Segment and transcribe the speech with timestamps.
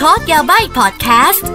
[0.00, 1.46] Code Yabai Podcast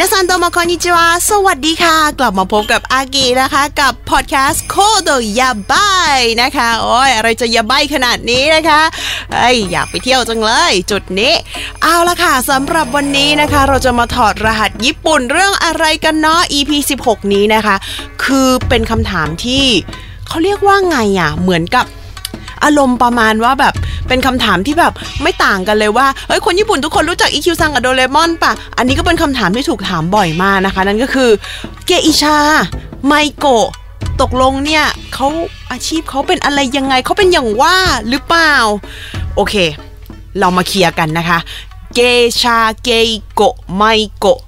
[0.00, 8.80] みなさん どうも こんにちはสวัสดีค่ะ กลับมาพบกับอากีนะคะ กับพอดแคสต์ Code Yabai นะคะ โอ้ยอะไรจะ やばいขนาดนี้นะคะ
[9.32, 11.34] เอ้ยอยากไปเที่ยวจังเลย จุดนี้
[11.82, 16.70] เอาละค่ะสำหรับวันนี้นะคะ เราจะมาถอดรหัสญี่ปุ่นเรื่องอะไรกันเนาะ EP
[17.04, 17.76] 16 นี้นะคะ
[18.24, 19.66] คือเป็นคำถามที่
[20.28, 21.86] เขาเรียกว่าไงอะ เหมือนกับ
[22.64, 23.74] อารมณ์ประมาณว่าแบบ
[24.08, 31.30] เป็นคำถามที่แบบไม่ต่างกันเลยว่าเฮ้ยคนญี่ปุ่นทุกคนรู้จักอีคิวซังกับโดเรมอนปะอันนี้ก็เป็นคำถามที่ถูกถามบ่อยมากนะคะ นั่นก็คือ
[31.86, 32.36] เกอิชา
[33.06, 33.68] ไมโกะ
[34.20, 34.84] ตกลงเนี่ย
[35.14, 35.26] เขา
[35.70, 37.76] อาชีพเขาเป็นอะไรยังไงเขาเป็นอย่างว่า
[38.08, 38.54] หรือเปล่า
[39.36, 39.54] โอเค
[40.38, 41.38] เรามาเคลียร์กันนะคะ
[41.94, 42.00] เก
[42.42, 42.90] ชาเก
[43.34, 43.82] โกะไม
[44.18, 44.40] โกะ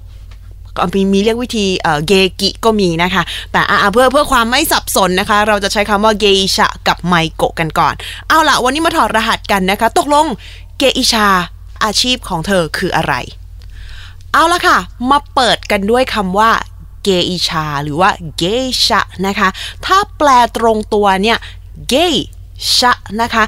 [0.77, 1.65] ก็มีมีเรียกวิธี
[2.07, 2.11] เก
[2.41, 3.61] กิก็มีนะคะ แต่
[3.93, 7.93] เพื่อเพื่อความไม่สับสนนะคะ เราจะใช้คำว่าเกอิชากับไมโกะกันก่อน
[8.27, 10.25] เอาล่ะวันนี้มาถอดรหัสกันนะคะ ตกลง
[10.77, 11.27] เกอิชา
[11.83, 13.13] อาชีพของเธอคืออะไร
[14.33, 14.77] เอาละค่ะ
[15.09, 16.51] มาเปิดกันด้วยคำว่า
[17.03, 18.43] เกอิชา หรือว่าเก
[18.87, 19.49] ชะนะคะ
[19.85, 21.37] ถ้าแปลตรงตัวเนี่ย
[21.89, 21.95] เก
[22.77, 23.43] ชะนะคะ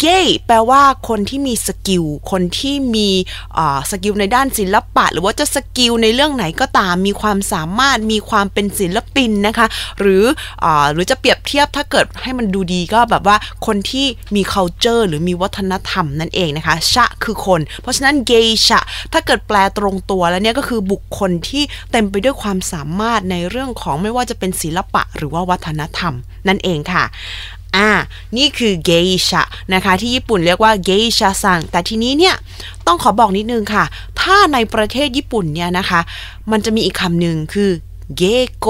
[0.00, 0.04] เก
[0.46, 3.08] แปลว่าคนที่มี skill คนที่มี
[3.90, 9.66] skill ในด้านศิลปะ หรือว่าจะ skill ในเรื่องไหนก็ตาม มีความสามารถ มีความเป็นศิลปินนะคะ
[10.00, 10.24] หรือ
[10.64, 18.32] อหรือจะเปรียบเทียบถ้าเกิดให้มันดูดีก็แบบว่าคนที่มี culture หรือมีวัฒนธรรมนั่นเองนะคะ 者 คือคน เพราะฉะนั้นเกอิ
[18.68, 18.80] ชา
[19.12, 26.14] ถ้าเกิดแปลตรงตัวแล้วเนี่ยก็คือบุคคลที่เต็มไปด้วยความสามารถในเรื่องของไม่ว่าจะเป็นศิลปะ หรือว่าวัฒนธรรม
[26.48, 27.04] นั่นเองค่ะ
[27.76, 27.88] อ่า
[28.36, 28.90] นี่คือเก
[29.30, 29.42] ชะ
[29.74, 32.34] นะคะ ที่ญี่ปุ่นเรียกว่าเกชะซัง แต่ทีนี้เนี่ย
[32.86, 33.84] ต้องขอบอกนิดนึงค่ะ
[34.20, 36.00] ถ้าในประเทศญี่ปุ่นเนี่ยนะคะ
[36.50, 37.70] มันจะมีอีกคำหนึ่งคือ
[38.16, 38.22] เก
[38.58, 38.66] โก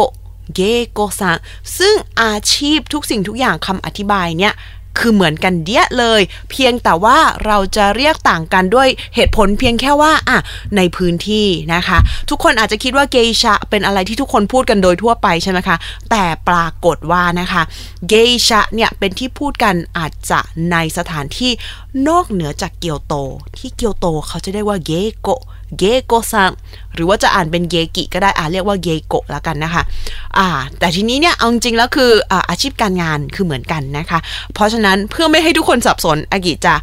[0.55, 0.61] เก
[0.93, 1.37] โกซัง
[1.79, 4.55] ซึ่งอาชีพทุกสิ่งทุกอย่างคำอธิบายเนี่ย
[4.99, 10.39] คือเหมือนกันเดียเลย เพียงแต่ว่าเราจะเรียกต่างกันด้วยเหตุผลเพียงแค่ว่าอะ
[10.77, 11.99] ในพื้นที่นะคะ
[12.31, 15.77] ทุกคนอาจจะคิดว่าเกชะเป็นอะไรที่ทุกคนพูดกันโดยทั่วไปใช่ไหมคะ
[16.11, 17.63] แต่ปรากฏว่านะคะ
[18.09, 18.15] เก
[18.49, 20.41] ชะเนี่ยเป็นที่พูดกันอาจจะ
[20.71, 21.53] ในสถานที่
[22.09, 23.15] นอกเหนือจากเกียวโต
[23.59, 24.91] ที่เกียวโตเขาจะได้ว่าเก
[25.23, 25.31] โก
[25.79, 26.51] เกโกซัง
[26.95, 29.83] หรือว่าจะอ่านเป็นเกกิก็ได้อ่าเรียกว่าเกโกะแล้วกันนะคะ
[30.39, 30.49] อ่า
[30.79, 34.19] แต่ทีนี้เนี่ยเอาจริงแล้วคืออ่าอาชีพการงานคือเหมือนกันนะคะ
[34.55, 36.75] เพราะฉะนั้นเพื่อไม่ให้ทุกคนสับสนอากิจะ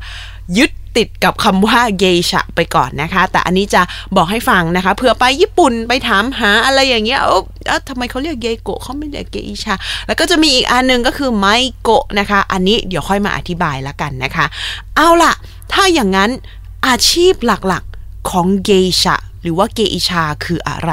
[0.60, 3.82] ยึดติดกับคำว่าเกชะไปก่อนนะคะ แต่อันนี้จะ
[4.16, 9.76] บอกให้ฟังนะคะเผื่อไปญี่ปุ่นไปถามหาอะไรอย่างเงี้ยเอ้าเอ้าทำไมเขาเรียกเกโกะเขาไม่เรียกเกอิชา
[10.08, 11.48] แล้วก็จะมีอีกอันหนึงก็คือไม
[11.82, 14.46] โกะนะคะ อันนี้เดี๋ยวค่อยมาอธิบายแล้วกันนะคะ
[14.96, 15.34] เอาล่ะ
[15.74, 16.30] ถ้าอย่างนั้น
[16.88, 17.84] อาชีพหลัก
[18.30, 18.70] ของเก
[19.04, 20.92] ชะหรือว่าเกอิชาคืออะไร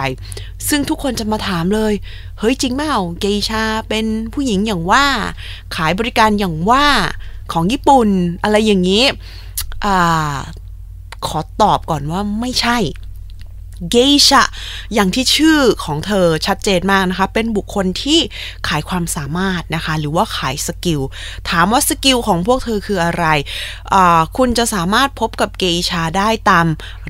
[0.69, 1.93] ซึ่งทุกคนจะมาถามเลย
[2.39, 5.05] เฮ้ยจริงเปล่าเกอิชาเป็นผู้หญิงอย่างว่า
[5.77, 6.87] ขายบริการอย่างว่า
[7.53, 8.09] ของญี่ปุ่น
[8.43, 9.05] อะไรอย่างนี้
[9.85, 10.37] อ่า
[11.27, 12.79] ขอตอบก่อนว่าไม่ใช่
[13.91, 13.97] เกอิ
[14.29, 14.45] ชา
[14.95, 18.21] อย่างที่ชื่อของเธอชัดเจนมากนะคะ เป็นบุคคลที่
[18.69, 21.01] ขายความสามารถนะคะ หรือว่าขาย skill
[21.51, 23.27] ถามว่า skill ของพวกเธอคืออะไร
[24.37, 26.67] คุณจะสามารถพบกับเกอิชาได้ตาม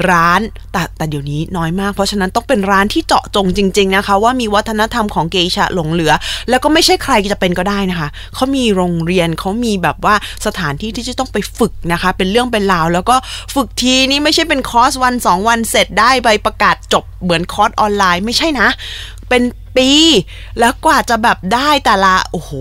[0.09, 0.41] ร้าน
[0.73, 6.13] แต่แต่เดี๋ยวนี้น้อยมาก เพราะฉะนั้นต้องเป็นร้านที่เจาะจงจริง ๆนะคะ ว่ามีวัฒนธรรมของเกอิชาหลงเหลือ
[6.51, 10.15] แล้วก็ไม่ใช่ใครจะเป็นก็ได้นะคะ เขามีโรงเรียนเขามีแบบว่า
[10.47, 13.17] สถานที่ที่จะต้องไปฝึกนะคะ เป็นเรื่องเป็นราว แล้วก็
[13.55, 18.69] ฝึกทีนี่ไม่ใช่เป็นคอร์สวันสองวันเสร็จได้ใบประกาศจบเหมือนคอร์สออนไลน์ไม่ใช่นะ
[19.29, 19.43] เป็น
[19.77, 19.91] ปี
[20.59, 22.53] แล้วกว่าจะแบบได้แต่ละโอ้โห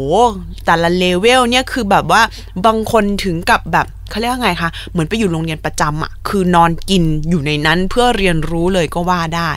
[0.66, 2.22] แต่ละเลเวลเนี่ยคือแบบว่า
[2.66, 9.50] บางคนถึงกับแบบเขาเรียกว่าไงคะเหมือนไปอยู่โรงเรียนประจำอะคือนอนกินอยู่ในนั้นเพื่อเรียนรู้เลยก็ว่าได้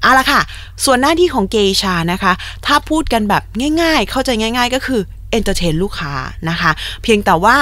[0.00, 0.40] เอาละค่ะ
[0.84, 2.32] ส่วนหน้าที่ของเกอิชานะคะ
[2.66, 3.42] ถ้าพูดกันแบบ
[3.82, 6.14] ง่าย ๆ เข้าใจง่าย ๆ ก็คือ entertain ลูกค้า
[6.48, 6.70] นะคะ
[7.02, 7.56] เพียงแต่ว่า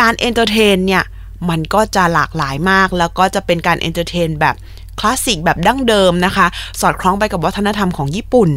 [0.00, 1.04] การ entertain เนี่ย
[1.50, 4.56] มันก็จะหลากหลายมากแล้วก็จะเป็นการ entertain แบบ
[5.00, 6.46] คลาสสิกแบบดั้งเดิมนะคะ
[6.80, 8.50] สอดคล้องไปกับวัฒนธรรมของญี่ปุ่น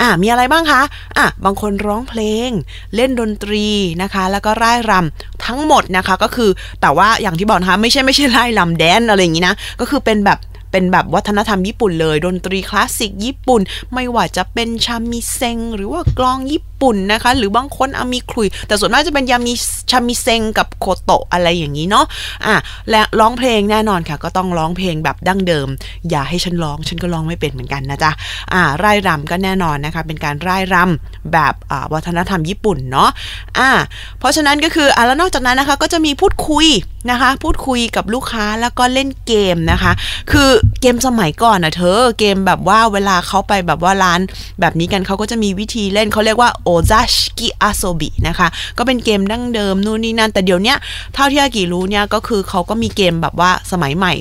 [0.00, 0.82] อะมีอะไรบ้างคะ
[1.18, 2.50] อะ บางคนร้องเพลง
[2.96, 3.66] เล่นดนตรี
[4.02, 6.50] นะคะ แล้วก็ร่ายรำทั้งหมดนะคะ ก็คือ
[6.80, 10.38] แต่ว่าอย่างที่บอกนะคะ ไม่ใช่ไม่ใช่ร่ายรำ dance อะไรอย่างนี้นะ ก็คือเป็นแบบ
[10.70, 13.60] เป็นแบบวัฒนธรรมญี่ปุ่นเลย ดนตรีคลาสสิกญี่ปุ่น
[13.94, 19.54] ไม่ว่าจะเป็นชามิเซงหรือว่ากลองญี่ปุ่นนะคะ หรือบางคนเอามีคลุย แต่ส่วนมากจะเป็นยามิ
[19.90, 22.06] ชามิเซงกับโคโตะอะไรอย่างนี้เนาะ
[22.46, 22.54] อะ
[22.90, 25.68] และร้องเพลงแน่นอนค่ะ ก็ต้องร้องเพลงแบบดั้งเดิม
[26.10, 28.10] อย่าให้ฉันร้องฉันก็ร้องไม่เป็นเหมือนกันนะจ๊ะ
[28.52, 31.54] อ่าร่ายรำก็แน่นอนนะคะ เป็นการร่ายรำแบบ
[31.92, 33.10] วัฒนธรรมญี่ปุ่นเนาะ
[33.58, 33.70] อ่า
[34.18, 36.66] เพราะฉะนั้นก็คืออะแล้วนอกจากนั้นนะคะก็จะมีพูดคุย
[37.10, 39.92] นะคะ พูดคุยกับลูกค้าแล้วก็เล่นเกมนะคะ
[40.32, 40.50] คือ
[40.80, 44.20] เกมสมัยก่อนนะเธอ เกมแบบว่าเวลาเขาไปแบบว่าร้าน
[44.60, 50.74] แบบนี้กันเขาก็จะมีวิธีเล่นเขาเรียกว่าโอซาชิกิอาโซบินะคะ ก็เป็นเกมดั้งเดิมนู่นนี่นั่นแต่เดี๋ยวนี้
[51.14, 54.12] เท่าที่อากิรู้เนี่ยก็คือเขาก็มีเกมแบบว่าสมัยใหม่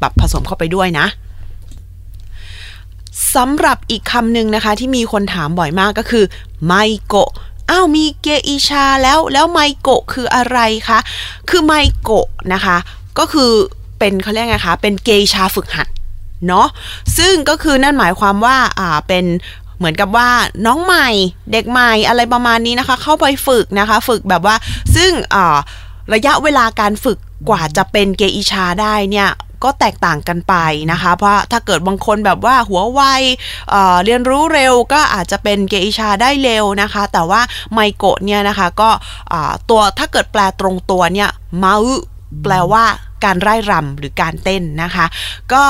[0.00, 1.06] แบบผสมเข้าไปด้วยนะ
[3.34, 6.24] สำหรับอีกคำหนึ่งนะคะที่มีคนถามบ่อยมากก็คือ
[6.66, 6.72] ไม
[7.06, 7.14] โก
[7.70, 10.58] อ้าวมีเกอิชาแล้วแล้วไมโกะคืออะไร
[10.88, 10.98] คะ
[11.50, 12.76] คือไมโกะนะคะ
[13.18, 13.52] ก็คือ
[13.98, 15.88] เป็นเขาเรียกไงคะ เป็นเกชาฝึกหัด
[16.48, 16.66] เนาะ
[17.18, 19.24] ซึ่งก็คือนั่นหมายความว่า อ่า เป็น
[19.78, 20.28] เหมือนกับว่า
[20.66, 21.08] น้องใหม่
[21.52, 24.56] เด็กใหม่อะไรประมาณนี้นะคะ เข้าไปฝึกนะคะ ฝึกแบบว่า
[24.94, 25.56] ซึ่งอ่า
[26.14, 27.18] ระยะเวลาการฝึก
[27.48, 29.30] กว่าจะเป็นเกอิชาได้เนี่ย
[29.64, 30.54] ก็แตกต่างกันไป
[30.92, 33.00] นะคะ เพราะถ้าเกิดบางคนแบบว่าหัวไว
[33.70, 37.40] เรียนรู้เร็วก็อาจจะเป็นเกอิชาได้เร็วนะคะ แต่ว่า
[37.72, 38.90] ไมโกะเนี่ยนะคะก็
[39.70, 41.30] ตัวถ้าเกิดแปลตรงตัวเนี่ย
[41.62, 41.94] มาอุ
[42.42, 42.84] แปลว่า
[43.24, 45.06] การร่ายรำหรือการเต้นนะคะ
[45.52, 45.64] ก็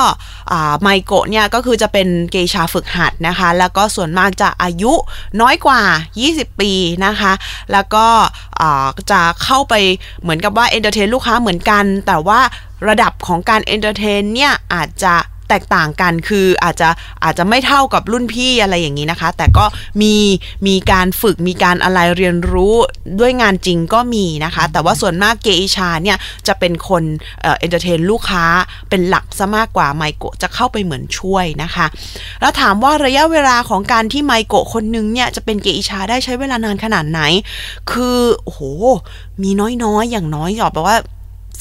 [0.82, 4.92] ไมโกะเนี่ยก็คือจะเป็นเกอิชาฝึกหัดนะคะ แล้วก็ส่วนมากจะอายุ
[5.40, 5.80] น้อยกว่า
[6.20, 6.72] 20 ปี
[7.06, 7.32] นะคะ
[7.72, 8.06] แล้วก็
[9.10, 9.74] จะเข้าไป
[10.22, 12.40] เหมือนกับว่า entertain ลูกค้าเหมือนกัน แต่ว่า
[12.88, 15.14] ระดับของการ entertain เนี่ยอาจจะ
[15.48, 16.88] แตกต่างกันคืออาจจะ
[17.24, 19.64] อาจจะไม่เท่ากับรุ่นพี่อะไรอย่างนี้นะคะ แต่ก็
[20.02, 20.14] มี
[20.66, 22.74] มีการฝึกมีการอะไรเรียนรู้
[23.20, 27.02] ด้วยงานจริงก็มีนะคะ แต่ว่าส่วนมากเกอิชาเนี่ยจะเป็นคน
[27.42, 28.44] entertain ลูกค้า
[28.90, 31.86] เป็นหลักซะมากกว่าไมโกะจะเข้าไปเหมือนช่วยนะคะ
[32.40, 37.20] แล้วถามว่าระยะเวลาของการที่ไมโกะคนนึงเนี่ยจะเป็นเกอิชาได้ใช้เวลานานขนาดไหน
[37.90, 38.60] คือโอ้โห
[39.42, 39.50] มี
[39.84, 40.96] น้อยๆ อย่างน้อยหยอบแปลว่า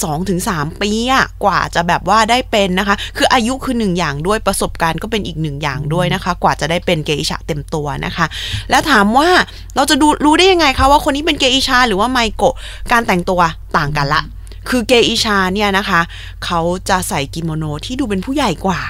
[0.01, 0.39] 2-3ถึง
[0.81, 8.25] ปีอะกว่าจะแบบว่าได้เป็นนะคะ คืออายุคือหนึ่งอย่างด้วยประสบการณ์ก็เป็นอีกหนึ่งอย่างด้วยนะคะ กว่าจะได้เป็นเกอิชาเต็มตัวนะคะ
[8.69, 9.29] แล้วถามว่า
[9.75, 12.55] เราจะดูรู้ได้ยังไงคะว่าคนนี้เป็นเกอิชาหรือว่าไมโกะ
[12.91, 13.41] การแต่งตัว
[13.77, 14.21] ต่างกันละ
[14.69, 16.01] คือเกอิชาเนี่ยนะคะ
[16.45, 18.81] เขาจะใส่กิโมโนที่ดูเป็นผู้ใหญ่กว่า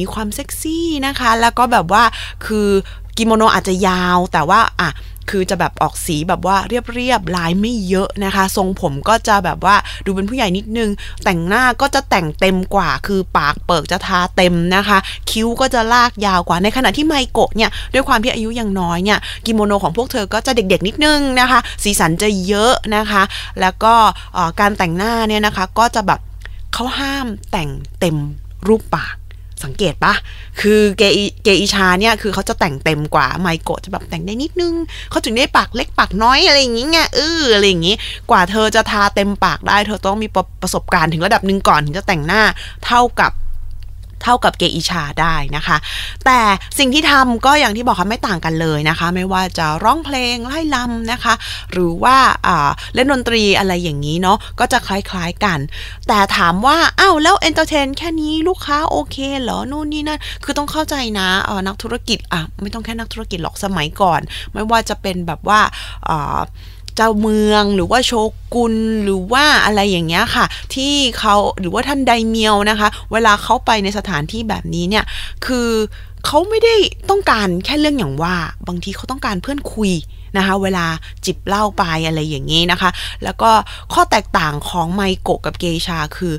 [0.00, 2.04] มีความเซ็กซี่นะคะ แล้วก็แบบว่า
[2.46, 2.68] คือ
[3.16, 4.90] กิโมโนอาจจะยาวแต่ว่าอะ
[5.32, 10.90] คือจะแบบออกสีแบบว่าเรียบๆลายไม่เยอะนะคะ ทรงผมก็จะแบบว่าดูเป็นผู้ใหญ่นิดนึง
[11.24, 14.98] แต่งหน้าก็จะแต่งเต็มกว่า คือปากเปิกจะทาเต็มนะคะ
[15.30, 23.22] คิ้วก็จะลากยาวกว่า ในขณะที่ไมโกะเนี่ย ด้วยความที่อายุยังน้อยเนี่ย กิโมโนของพวกเธอก็จะเด็กๆนิดนึงนะคะ สีสันจะเยอะนะคะ
[23.60, 23.94] แล้วก็
[24.60, 26.20] การแต่งหน้าเนี่ยนะคะ ก็จะแบบ
[26.74, 27.70] เขาห้ามแต่ง
[28.00, 28.16] เต็ม
[28.66, 29.16] รูปปาก
[29.64, 30.14] สังเกตปะ
[30.60, 34.74] คือเกอเกอิชาเนี่ย คือเขาจะแต่งเต็มกว่า ไมโกะจะแบบแต่งได้นิดนึง
[35.10, 37.94] เขาถึงได้ปากเล็กปากน้อยอะไรอย่างงี้ไงเอออะไรอย่างงี้
[38.30, 40.28] กว่าเธอจะทาเต็มปากได้ เธอต้องมี
[40.62, 42.42] ประสบการณ์ถึงระดับหนึ่งก่อนถึงจะแต่งหน้า
[42.86, 43.32] เท่ากับ
[44.22, 45.76] เท่ากับเกอิชาได้นะคะ
[46.26, 46.40] แต่
[46.78, 51.34] สิ่งที่ทำก็อย่างที่บอกค่ะไม่ต่างกันเลยนะคะ ไม่ว่าจะร้องเพลงร่ายรำนะคะ
[51.72, 52.16] หรือว่า
[52.94, 55.58] เล่นดนตรีอะไรอย่างนี้เนาะก็จะคล้ายๆกัน
[56.08, 61.28] แต่ถามว่าอ้าวแล้ว entertain แค่นี้ลูกค้าโอเคเหรอนู่นนี่นั่นคือต้องเข้าใจนะ
[61.66, 64.20] นักธุรกิจอะไม่ต้องแค่นักธุรกิจหรอกสมัยก่อน
[64.52, 65.60] ไม่ว่าจะเป็นแบบว่า
[66.96, 68.12] เจ้าเมืองหรือว่าโช
[68.54, 75.04] กุนหรือว่าอะไรอย่างเงี้ยค่ะ ที่เขาหรือว่าท่านไดเมียวนะคะ เวลาเขาไปในสถานที่แบบนี้เนี่ย
[75.46, 75.68] คือ
[76.26, 76.74] เขาไม่ได้
[77.10, 78.34] ต้องการแค่เรื่องอย่างว่า
[78.68, 79.92] บางทีเขาต้องการเพื่อนคุย
[80.36, 80.86] นะคะเวลา
[81.24, 82.90] จิบเหล้าไปอะไรอย่างงี้นะคะ
[83.24, 83.50] แล้วก็
[83.92, 86.34] ข้อแตกต่างของไมโกะกับเกชาคือ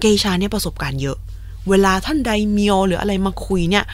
[0.00, 1.18] เกชาเนี่ยประสบการณ์เยอะ
[1.68, 3.84] เวลาท่านไดเมียวหรืออะไรมาคุยเนี่ย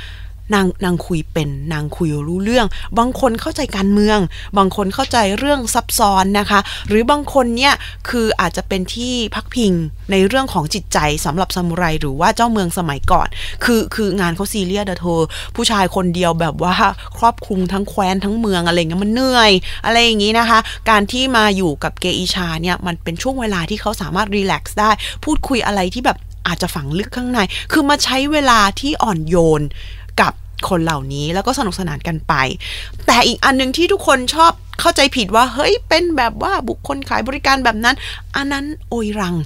[0.55, 2.67] นางนางคุยเป็นนางคุยรู้เรื่อง
[2.99, 4.19] บางคนเข้าใจการเมือง
[4.59, 7.75] บางคนเข้าใจเรื่องซับซ้อนนะคะ หรือบางคนเนี่ย
[8.09, 9.73] คืออาจจะเป็นที่พักพิง
[10.11, 13.29] ในเรื่องของจิตใจสำหรับซามูไรหรือว่าเจ้าเมืองสมัยก่อน
[13.65, 15.23] คือคืองานเขาซีเรียสอะเธอ
[15.57, 16.75] ผู้ชายคนเดียวแบบว่า
[17.19, 19.51] ครอบคลุมทั้งแคว้นทั้งเมืองอะไรเงี้ยมันเหนื่อย
[19.85, 20.59] อะไรอย่างงี้นะคะ
[20.91, 24.91] การที่มาอยู่กับเกอิชาเนี่ยมันเป็นช่วงเวลาที่เขาสามารถรีแลกซ์ได้
[25.25, 27.39] พูดคุยอะไรที่แบบอาจจะฝังลึกข้างใน
[27.73, 29.63] คือมาใช้เวลาที่อ่อนโยน
[30.21, 30.33] กับ
[30.69, 32.35] คนเหล่านี้แล้วก็สนุกสนานกันไป
[33.07, 37.97] แต่อีกอันนึงที่ทุกคนชอบเข้าใจผิดว่า เฮ้ยเป็นแบบว่าบุคคลขายบริการแบบนั้น
[38.37, 39.37] อันนั้นโอยรัง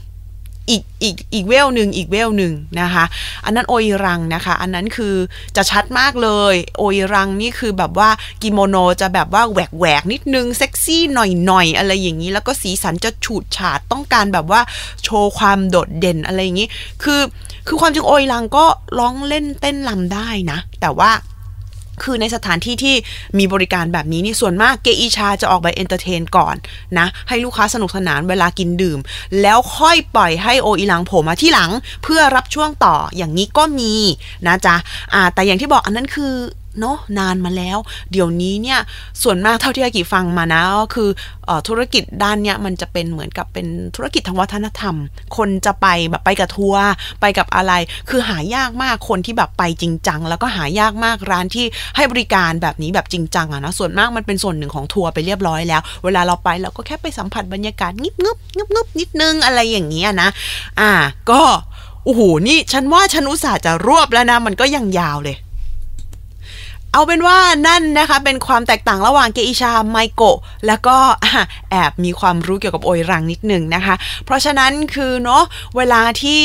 [0.70, 3.04] อีกอีกอีกเวลหนึ่งอีกเวลหนึ่งนะคะ
[3.44, 5.14] อันนั้นโอยรังนะคะ อันนั้นคือ
[5.56, 8.08] จะชัดมากเลย โอยรังนี่คือแบบว่า
[8.42, 14.60] กิโมโนจะแบบว่าแหวกแหวกนิดนึงเซ็กซี่หน่อยหน่อยอะไรอย่างนี้ แล้วก็สีสันจะฉูดฉาดต้องการแบบว่า
[15.04, 16.68] โชว์ความโดดเด่นอะไรอย่างนี้
[17.02, 17.20] คือ
[17.66, 18.64] คือความจริงโออิรังก็
[18.98, 21.12] ร้องเล่นเต้นรำได้นะ แต่ว่า
[22.02, 22.94] คือในสถานที่ที่
[23.38, 26.54] มีบริการแบบนี้นี่ส่วนมากเกอิชาจะออกไป entertain ก่อน
[26.98, 28.98] นะ ให้ลูกค้าสนุกสนานเวลากินดื่ม
[29.42, 31.70] แล้วค่อยปล่อยให้โออิรังโผล่มาทีหลัง
[32.02, 33.94] เพื่อรับช่วงต่ออย่างนี้ก็มี
[34.46, 34.76] นะจ๊ะ
[35.14, 36.34] อ่าแต่อย่างที่บอกอันนั้นคือ
[36.78, 37.78] เนาะนานมาแล้ว
[38.12, 38.78] เดี๋ยวนี้เนี่ย
[39.22, 41.08] ส่วนมากเท่าที่อากิฟังมานะก็คือ
[41.48, 44.96] อธุรกิจด้านเนี้ยมันจะเป็นเหมือนกับเป็นธุรกิจทางวัฒนธรรม
[45.36, 46.84] คนจะไปแบบไปกับทัวร์
[47.20, 47.72] ไปกับอะไร
[48.08, 60.28] คือหายากมากคนที่แบบไปจริงจังแล้วก็หายากมากร้านที่ให้บริการแบบนี้แบบจริงจังอะนะส่วนมากมันเป็นส่วนหนึ่งของทัวร์ไปเรียบร้อยแล้ว เวลาเราไปเราก็แค่ไปสัมผัสบรรยากาศงิบงึบงึบงึบนิดนึงอะไรอย่างเงี้ยนะ
[60.80, 60.92] อ่า
[61.30, 61.42] ก็
[62.04, 65.36] โอ้โหนี่ฉันว่าฉันอุตส่าห์จะรวบแล้วนะ มันก็ยังยาวเลย
[66.92, 70.96] เอาเป็นว่านั่นนะคะ เป็นความแตกต่างระหว่างเกอิชาไมโกะแล้วก็
[71.70, 73.94] แอบมีความรู้เกี่ยวกับโอยรังนิดหนึ่งนะคะ
[74.24, 75.42] เพราะฉะนั้นคือเนาะ
[75.76, 76.40] เวลาที่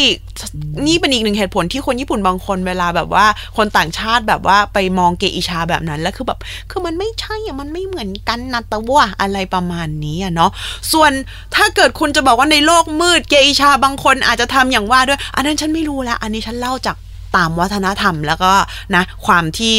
[0.88, 3.26] นี่เป็นอีกหนึ่งเหตุผลที่คนญี่ปุ่นบางคนเวลาแบบว่า
[3.58, 6.40] คนต่างชาติแบบว่าไปมองเกอิชาแบบนั้นแล้วคือแบบ
[6.72, 10.52] คือมันไม่ใช่อะมันไม่เหมือนกันนะตะว่าอะไรประมาณนี้อะเนาะ
[10.92, 11.12] ส่วน
[11.56, 16.96] ถ้าเกิดคุณจะบอกว่าในโลกมืดเกอิชาบางคนอาจจะทำอย่างว่าด้วย อันนั้นฉันไม่รู้ล้วอันนี้ฉันเล่าจาก
[17.38, 18.52] ตามวัฒนธรรม แล้วก็
[18.96, 19.74] นะความที่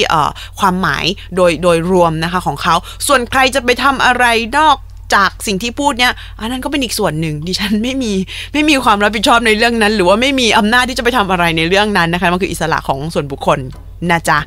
[0.60, 1.04] ความหมาย
[1.36, 2.74] โดยโดยรวมนะคะของเขา
[3.06, 4.24] ส่วนใครจะไปทำอะไร
[4.58, 4.76] นอก
[5.14, 8.12] จากสิ่งที่พูดเนี่ยอันนั้นก็เป็นอีกส่วนหนึ่งดิฉันไม่มี
[8.52, 13.58] ไม่มีความรับผิดชอบในเรื่องนั้น หรือว่าไม่มีอำนาจที่จะไปทำอะไรในเรื่องนั้นนะคะมันคืออิสระของส่วนบุคคล
[14.10, 14.38] นะจ๊ะ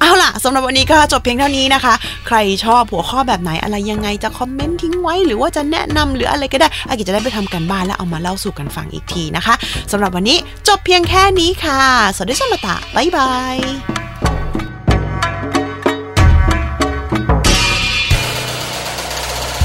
[0.00, 1.94] เอาล่ะสำหรับวันนี้ก็จบเพียงเท่านี้นะคะ
[2.26, 9.54] ใครชอบหัวข้อแบบไหนอะไรยังไงจะคอมเมนต์ทิ้งไว้ หรือว่าจะแนะนำหรืออะไรก็ได้อากิจะได้ไปทำกันบ้านแล้วเอามาเล่าสู่กันฟังอีกทีนะคะ
[9.92, 11.80] สำหรับวันนี้จบเพียงแค่นี้ค่ะ
[12.14, 13.56] สวัสดีสมตะบ๊ายบาย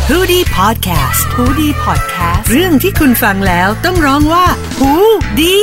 [0.10, 4.46] ฮูดี้พอดแคสต์ฮูดี้พอดแคสต์เรื่องที่คุณฟังแล้วต้องร้องว่า
[4.80, 4.92] ฮู
[5.40, 5.58] ดี